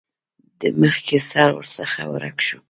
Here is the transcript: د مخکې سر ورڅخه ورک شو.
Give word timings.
د 0.59 0.61
مخکې 0.81 1.17
سر 1.29 1.49
ورڅخه 1.57 2.03
ورک 2.13 2.37
شو. 2.47 2.59